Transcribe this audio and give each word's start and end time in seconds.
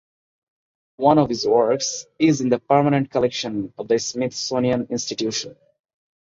One 0.97 1.19
of 1.19 1.29
his 1.29 1.47
works 1.47 2.07
is 2.17 2.41
in 2.41 2.49
the 2.49 2.57
permanent 2.57 3.11
collection 3.11 3.71
of 3.77 3.87
the 3.87 3.99
Smithsonian 3.99 4.87
Institution. 4.89 5.55